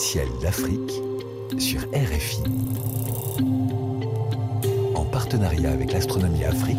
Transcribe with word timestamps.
Ciel 0.00 0.28
d'Afrique 0.40 0.92
sur 1.58 1.80
RFI. 1.92 2.44
En 4.94 5.04
partenariat 5.04 5.72
avec 5.72 5.92
l'Astronomie 5.92 6.44
Afrique, 6.44 6.78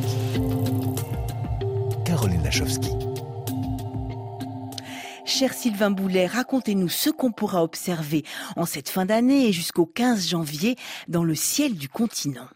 Caroline 2.05 2.41
Lachowski. 2.41 2.91
Cher 5.25 5.53
Sylvain 5.53 5.91
Boulet, 5.91 6.27
racontez-nous 6.27 6.87
ce 6.87 7.09
qu'on 7.09 7.33
pourra 7.33 7.61
observer 7.61 8.23
en 8.55 8.65
cette 8.65 8.87
fin 8.87 9.05
d'année 9.05 9.49
et 9.49 9.51
jusqu'au 9.51 9.85
15 9.85 10.29
janvier 10.29 10.77
dans 11.09 11.25
le 11.25 11.35
ciel 11.35 11.75
du 11.75 11.89
continent. 11.89 12.47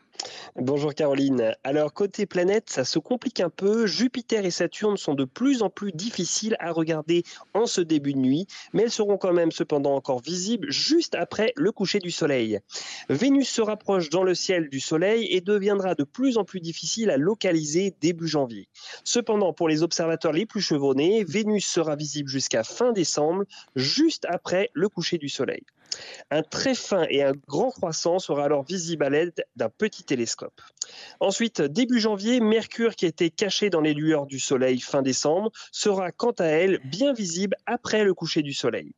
Bonjour 0.55 0.93
Caroline. 0.93 1.55
Alors 1.63 1.93
côté 1.93 2.25
planète, 2.25 2.69
ça 2.69 2.85
se 2.85 2.99
complique 2.99 3.39
un 3.39 3.49
peu. 3.49 3.87
Jupiter 3.87 4.45
et 4.45 4.51
Saturne 4.51 4.97
sont 4.97 5.15
de 5.15 5.25
plus 5.25 5.63
en 5.63 5.69
plus 5.69 5.91
difficiles 5.91 6.55
à 6.59 6.71
regarder 6.71 7.23
en 7.53 7.65
ce 7.65 7.81
début 7.81 8.13
de 8.13 8.19
nuit, 8.19 8.45
mais 8.71 8.83
elles 8.83 8.91
seront 8.91 9.17
quand 9.17 9.33
même 9.33 9.51
cependant 9.51 9.95
encore 9.95 10.21
visibles 10.21 10.69
juste 10.71 11.15
après 11.15 11.53
le 11.55 11.71
coucher 11.71 11.99
du 11.99 12.11
Soleil. 12.11 12.59
Vénus 13.09 13.49
se 13.49 13.61
rapproche 13.61 14.09
dans 14.09 14.23
le 14.23 14.35
ciel 14.35 14.69
du 14.69 14.79
Soleil 14.79 15.27
et 15.31 15.41
deviendra 15.41 15.95
de 15.95 16.03
plus 16.03 16.37
en 16.37 16.45
plus 16.45 16.59
difficile 16.59 17.09
à 17.09 17.17
localiser 17.17 17.95
début 17.99 18.27
janvier. 18.27 18.67
Cependant, 19.03 19.53
pour 19.53 19.67
les 19.67 19.81
observateurs 19.81 20.33
les 20.33 20.45
plus 20.45 20.61
chevronnés, 20.61 21.23
Vénus 21.23 21.65
sera 21.65 21.95
visible 21.95 22.29
jusqu'à 22.29 22.63
fin 22.63 22.91
décembre, 22.91 23.45
juste 23.75 24.25
après 24.29 24.69
le 24.73 24.87
coucher 24.87 25.17
du 25.17 25.29
Soleil. 25.29 25.63
Un 26.31 26.41
très 26.41 26.75
fin 26.75 27.05
et 27.09 27.23
un 27.23 27.33
grand 27.47 27.71
croissant 27.71 28.19
sera 28.19 28.45
alors 28.45 28.63
visible 28.63 29.03
à 29.03 29.09
l'aide 29.09 29.45
d'un 29.55 29.69
petit 29.69 30.03
télescope. 30.03 30.61
Ensuite, 31.19 31.61
début 31.61 31.99
janvier, 31.99 32.39
Mercure, 32.39 32.95
qui 32.95 33.05
était 33.05 33.29
caché 33.29 33.69
dans 33.69 33.81
les 33.81 33.93
lueurs 33.93 34.25
du 34.25 34.39
Soleil 34.39 34.79
fin 34.79 35.01
décembre, 35.01 35.51
sera 35.71 36.11
quant 36.11 36.31
à 36.31 36.45
elle 36.45 36.79
bien 36.85 37.13
visible 37.13 37.55
après 37.65 38.03
le 38.03 38.13
coucher 38.13 38.41
du 38.41 38.53
Soleil. 38.53 38.93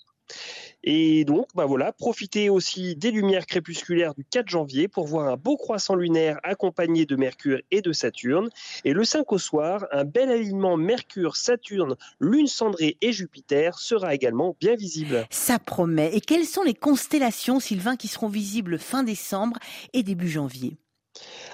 Et 0.87 1.25
donc, 1.25 1.47
bah 1.55 1.65
voilà, 1.65 1.91
profitez 1.91 2.49
aussi 2.49 2.95
des 2.95 3.09
lumières 3.09 3.47
crépusculaires 3.47 4.13
du 4.13 4.23
4 4.23 4.47
janvier 4.47 4.87
pour 4.87 5.07
voir 5.07 5.27
un 5.27 5.35
beau 5.35 5.57
croissant 5.57 5.95
lunaire 5.95 6.39
accompagné 6.43 7.07
de 7.07 7.15
Mercure 7.15 7.59
et 7.71 7.81
de 7.81 7.91
Saturne. 7.91 8.49
Et 8.83 8.93
le 8.93 9.03
5 9.03 9.31
au 9.31 9.39
soir, 9.39 9.87
un 9.91 10.03
bel 10.03 10.29
alignement 10.29 10.77
Mercure, 10.77 11.37
Saturne, 11.37 11.95
Lune 12.19 12.45
cendrée 12.45 12.97
et 13.01 13.11
Jupiter 13.11 13.79
sera 13.79 14.13
également 14.13 14.55
bien 14.59 14.75
visible. 14.75 15.25
Ça 15.31 15.57
promet. 15.57 16.15
Et 16.15 16.21
quelles 16.21 16.45
sont 16.45 16.63
les 16.63 16.75
constellations, 16.75 17.59
Sylvain, 17.59 17.95
qui 17.95 18.07
seront 18.07 18.29
visibles 18.29 18.77
fin 18.77 19.03
décembre 19.03 19.57
et 19.93 20.03
début 20.03 20.29
janvier? 20.29 20.77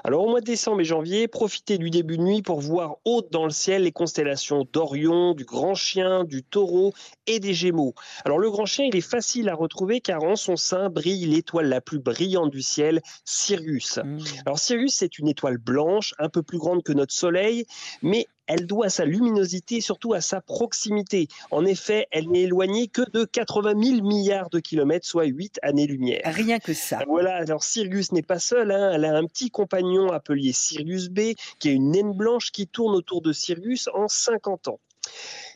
Alors 0.04 0.24
au 0.26 0.30
mois 0.30 0.42
de 0.42 0.46
décembre 0.46 0.82
et 0.82 0.86
janvier, 0.86 1.28
profitez 1.28 1.78
du 1.78 1.90
début 1.90 2.18
de 2.18 2.24
nuit 2.24 2.42
pour 2.42 2.60
voir 2.60 2.96
haute 3.06 3.32
dans 3.32 3.44
le 3.44 3.52
ciel 3.52 3.84
les 3.84 3.92
constellations 3.92 4.68
d'Orion, 4.72 5.34
du 5.34 5.46
Grand 5.46 5.76
Chien, 5.76 6.24
du 6.24 6.44
Taureau 6.44 6.94
et 7.28 7.40
des 7.40 7.54
Gémeaux. 7.54 7.94
Alors 8.26 8.40
le 8.40 8.50
Grand 8.50 8.66
Chien, 8.66 8.86
il 8.86 8.96
est 8.96 9.02
facile 9.02 9.50
à 9.50 9.56
retrouver 9.56 10.02
car 10.02 10.24
en 10.24 10.36
son 10.36 10.56
sein 10.56 10.90
brille 10.90 11.28
l'étoile 11.28 11.68
la 11.68 11.82
plus 11.82 12.00
brillante 12.00 12.52
du 12.52 12.62
ciel, 12.62 13.02
Sirius. 13.26 14.00
Mmh. 14.04 14.20
Alors 14.46 14.60
Sirius, 14.60 14.96
c'est 14.96 15.20
une 15.20 15.28
étoile 15.28 15.58
blanche, 15.58 16.14
un 16.18 16.30
peu 16.30 16.42
plus 16.42 16.58
grande 16.58 16.84
que 16.84 16.94
notre 16.94 17.14
Soleil, 17.14 17.66
mais 18.02 18.28
elle 18.52 18.68
doit 18.68 18.90
sa 18.90 19.06
luminosité 19.06 19.80
surtout 19.80 20.14
à 20.14 20.20
sa 20.20 20.42
proximité. 20.42 21.30
En 21.52 21.66
effet, 21.66 22.08
elle 22.12 22.30
n'est 22.30 22.42
éloignée 22.42 22.90
que 22.90 23.10
de 23.10 23.24
80 23.24 23.82
000 23.82 24.06
milliards 24.06 24.50
de 24.50 24.60
kilomètres, 24.60 25.08
soit 25.08 25.26
8 25.26 25.60
années-lumière. 25.62 26.22
Rien 26.26 26.60
que 26.60 26.74
ça. 26.74 27.00
Voilà, 27.08 27.36
alors 27.36 27.64
Sirius 27.64 28.12
n'est 28.12 28.22
pas 28.22 28.40
seule, 28.40 28.72
hein. 28.72 28.92
elle 28.94 29.06
a 29.06 29.16
un 29.16 29.26
petit 29.26 29.52
compagnon 29.52 30.12
appelé 30.12 30.52
Sirius 30.52 31.08
B, 31.08 31.36
qui 31.60 31.70
est 31.70 31.74
une 31.74 31.92
naine 31.92 32.12
blanche 32.12 32.52
qui 32.52 32.68
tourne 32.68 32.94
autour 32.94 33.22
de 33.22 33.32
Sirius 33.32 33.88
en 33.94 34.10
50 34.10 34.68
ans. 34.68 34.80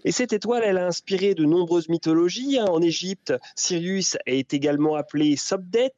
Et 0.08 0.12
cette 0.12 0.34
étoile, 0.34 0.62
elle 0.64 0.78
a 0.78 0.86
inspiré 0.86 1.34
de 1.34 1.46
nombreuses 1.46 1.90
mythologies. 1.90 2.60
Hein. 2.60 2.66
En 2.66 2.80
Égypte, 2.80 3.34
Sirius 3.56 4.18
est 4.28 4.54
également 4.54 4.96
appelé 4.96 5.36
Sobdet, 5.36 5.96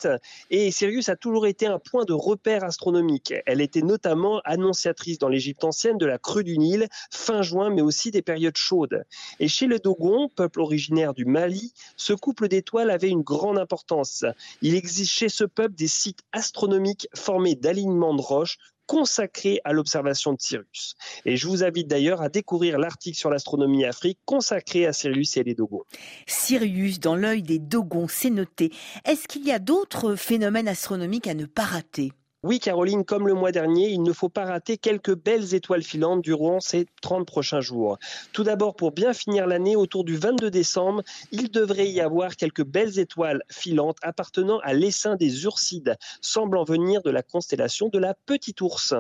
et 0.49 0.72
Sirius 0.72 1.09
a 1.09 1.17
toujours 1.17 1.45
été 1.45 1.67
un 1.67 1.77
point 1.77 2.05
de 2.05 2.14
repère 2.14 2.64
astronomique. 2.64 3.33
Elle 3.45 3.59
était 3.59 3.81
notamment 3.81 4.39
annonciatrice 4.45 5.20
dans 5.20 5.27
l'Égypte 5.27 5.65
ancienne 5.65 5.98
de 5.98 6.05
la 6.05 6.17
crue 6.17 6.45
du 6.45 6.58
Nil, 6.58 6.87
fin 7.11 7.42
juin, 7.42 7.70
mais 7.70 7.81
aussi 7.81 8.09
des 8.09 8.21
périodes 8.21 8.55
chaudes. 8.55 9.04
Et 9.42 9.49
chez 9.49 9.67
les 9.67 9.80
Dogons, 9.80 10.30
peuple 10.30 10.61
originaire 10.61 11.14
du 11.14 11.26
Mali, 11.26 11.73
ce 11.98 12.14
couple 12.14 12.48
d'étoiles 12.48 12.92
avait 12.92 13.10
une 13.10 13.23
grande 13.23 13.58
importance. 13.58 14.23
Il 14.61 14.73
existe 14.73 15.11
chez 15.11 15.27
ce 15.27 15.43
peuple 15.43 15.76
des 15.76 15.89
sites 15.89 16.21
astronomiques 16.31 17.10
formés 17.14 17.55
d'alignements 17.55 18.15
de 18.15 18.21
roches 18.21 18.58
consacré 18.87 19.61
à 19.64 19.73
l'observation 19.73 20.33
de 20.33 20.42
Sirius. 20.42 20.95
Et 21.25 21.37
je 21.37 21.48
vous 21.48 21.64
invite 21.64 21.87
d'ailleurs 21.87 22.21
à 22.21 22.30
découvrir 22.30 22.80
l'article 22.80 23.17
sur 23.17 23.30
l'astronomie 23.30 23.86
Afrique 23.86 24.20
consacré 24.25 24.86
à 24.87 24.93
Sirius 24.93 25.37
et 25.37 25.43
les 25.43 25.53
Dogons. 25.53 25.83
Sirius 26.25 26.99
dans 26.99 27.15
l'œil 27.15 27.43
des 27.43 27.59
Dogons, 27.59 28.08
c'est 28.08 28.30
noté. 28.30 28.71
Est-ce 29.05 29.27
qu'il 29.27 29.45
y 29.45 29.52
a 29.52 29.59
d'autres 29.59 30.15
phénomènes 30.15 30.67
astronomiques 30.67 31.27
à 31.27 31.36
ne 31.36 31.45
pas 31.45 31.65
rater? 31.65 32.11
Oui, 32.47 32.61
Caroline, 32.61 33.03
comme 33.03 33.27
le 33.27 33.33
mois 33.33 33.52
dernier, 33.52 33.89
il 33.89 34.02
ne 34.02 34.13
faut 34.13 34.30
pas 34.30 34.45
rater 34.45 34.77
quelques 34.77 35.13
belles 35.13 35.53
étoiles 35.53 35.83
filantes 35.83 36.21
durant 36.21 36.61
ces 36.61 36.87
30 37.02 37.27
prochains 37.27 37.59
jours. 37.59 37.97
Tout 38.31 38.45
d'abord, 38.45 38.77
pour 38.77 38.93
bien 38.93 39.11
finir 39.11 39.47
l'année, 39.47 39.75
autour 39.75 40.05
du 40.05 40.15
22 40.15 40.49
décembre, 40.49 41.03
il 41.33 41.52
devrait 41.52 41.89
y 41.89 41.99
avoir 41.99 42.37
quelques 42.37 42.63
belles 42.63 42.99
étoiles 42.99 43.43
filantes 43.52 43.97
appartenant 44.02 44.59
à 44.59 44.73
l'essaim 44.73 45.17
des 45.17 45.43
Ursides, 45.43 45.97
semblant 46.21 46.63
venir 46.63 47.02
de 47.02 47.09
la 47.09 47.21
constellation 47.21 47.89
de 47.89 47.99
la 47.99 48.13
Petite 48.13 48.61
Ours. 48.61 48.93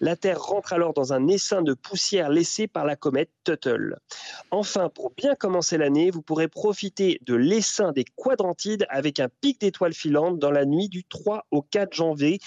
La 0.00 0.16
Terre 0.16 0.40
rentre 0.40 0.72
alors 0.72 0.94
dans 0.94 1.12
un 1.12 1.28
essaim 1.28 1.60
de 1.60 1.74
poussière 1.74 2.30
laissé 2.30 2.68
par 2.68 2.86
la 2.86 2.96
comète 2.96 3.28
Tuttle. 3.44 3.98
Enfin, 4.50 4.88
pour 4.88 5.10
bien 5.10 5.34
commencer 5.34 5.76
l'année, 5.76 6.10
vous 6.10 6.22
pourrez 6.22 6.48
profiter 6.48 7.20
de 7.26 7.34
l'essaim 7.34 7.92
des 7.92 8.06
Quadrantides 8.16 8.86
avec 8.88 9.20
un 9.20 9.28
pic 9.42 9.60
d'étoiles 9.60 9.92
filantes 9.92 10.38
dans 10.38 10.50
la 10.50 10.64
nuit 10.64 10.88
du 10.88 11.04
3 11.04 11.44
au 11.50 11.60
4 11.60 11.92
janvier 11.92 12.40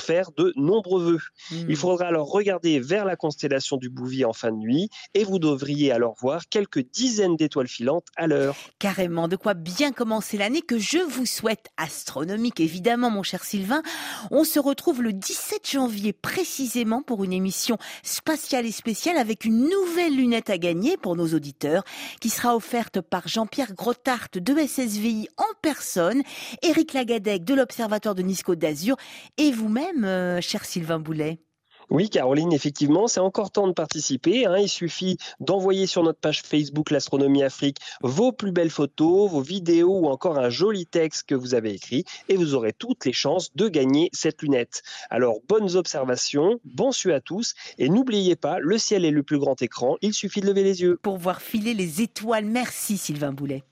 pour 0.00 0.06
faire 0.06 0.30
de 0.36 0.52
nombreux 0.56 1.02
vœux. 1.02 1.20
Il 1.50 1.66
hmm. 1.66 1.76
faudra 1.76 2.06
alors 2.06 2.30
regarder 2.30 2.80
vers 2.80 3.04
la 3.04 3.16
constellation 3.16 3.76
du 3.76 3.90
Bouvier 3.90 4.24
en 4.24 4.32
fin 4.32 4.50
de 4.50 4.56
nuit 4.56 4.88
et 5.14 5.24
vous 5.24 5.38
devriez 5.38 5.92
alors 5.92 6.14
voir 6.18 6.48
quelques 6.48 6.90
dizaines 6.90 7.36
d'étoiles 7.36 7.68
filantes 7.68 8.06
à 8.16 8.26
l'heure. 8.26 8.56
Carrément, 8.78 9.28
de 9.28 9.36
quoi 9.36 9.54
bien 9.54 9.92
commencer 9.92 10.38
l'année 10.38 10.62
que 10.62 10.78
je 10.78 10.98
vous 10.98 11.26
souhaite 11.26 11.66
astronomique 11.76 12.60
évidemment 12.60 13.10
mon 13.10 13.22
cher 13.22 13.44
Sylvain. 13.44 13.82
On 14.30 14.44
se 14.44 14.58
retrouve 14.58 15.02
le 15.02 15.12
17 15.12 15.70
janvier 15.70 16.12
précisément 16.12 17.02
pour 17.02 17.22
une 17.24 17.32
émission 17.32 17.76
spatiale 18.02 18.66
et 18.66 18.72
spéciale 18.72 19.18
avec 19.18 19.44
une 19.44 19.68
nouvelle 19.68 20.16
lunette 20.16 20.50
à 20.50 20.58
gagner 20.58 20.96
pour 20.96 21.14
nos 21.14 21.34
auditeurs 21.34 21.84
qui 22.20 22.30
sera 22.30 22.56
offerte 22.56 23.00
par 23.00 23.28
Jean-Pierre 23.28 23.74
Grottart 23.74 24.28
de 24.34 24.66
SSVI 24.66 25.28
en 25.36 25.54
personne, 25.60 26.22
Éric 26.62 26.94
Lagadec 26.94 27.44
de 27.44 27.54
l'Observatoire 27.54 28.14
de 28.14 28.22
Nice 28.22 28.42
Côte 28.42 28.58
d'Azur 28.58 28.96
et 29.36 29.50
vous-même 29.52 29.79
euh, 30.04 30.40
cher 30.40 30.64
Sylvain 30.64 30.98
Boulet 30.98 31.38
oui, 31.90 32.08
Caroline, 32.08 32.52
effectivement, 32.52 33.08
c'est 33.08 33.18
encore 33.18 33.50
temps 33.50 33.66
de 33.66 33.72
participer. 33.72 34.46
Hein. 34.46 34.58
Il 34.58 34.68
suffit 34.68 35.18
d'envoyer 35.40 35.88
sur 35.88 36.04
notre 36.04 36.20
page 36.20 36.42
Facebook 36.42 36.92
L'Astronomie 36.92 37.42
Afrique 37.42 37.78
vos 38.00 38.30
plus 38.30 38.52
belles 38.52 38.70
photos, 38.70 39.28
vos 39.28 39.40
vidéos 39.40 39.98
ou 39.98 40.06
encore 40.06 40.38
un 40.38 40.50
joli 40.50 40.86
texte 40.86 41.24
que 41.24 41.34
vous 41.34 41.52
avez 41.52 41.72
écrit 41.72 42.04
et 42.28 42.36
vous 42.36 42.54
aurez 42.54 42.72
toutes 42.72 43.06
les 43.06 43.12
chances 43.12 43.52
de 43.56 43.66
gagner 43.66 44.08
cette 44.12 44.40
lunette. 44.40 44.82
Alors, 45.10 45.38
bonnes 45.48 45.74
observations, 45.74 46.60
bon 46.62 46.92
su 46.92 47.12
à 47.12 47.20
tous 47.20 47.54
et 47.76 47.88
n'oubliez 47.88 48.36
pas, 48.36 48.60
le 48.60 48.78
ciel 48.78 49.04
est 49.04 49.10
le 49.10 49.24
plus 49.24 49.40
grand 49.40 49.60
écran, 49.60 49.96
il 50.00 50.14
suffit 50.14 50.40
de 50.40 50.46
lever 50.46 50.62
les 50.62 50.82
yeux. 50.82 50.96
Pour 51.02 51.18
voir 51.18 51.42
filer 51.42 51.74
les 51.74 52.02
étoiles, 52.02 52.44
merci 52.44 52.98
Sylvain 52.98 53.32
Boulet. 53.32 53.64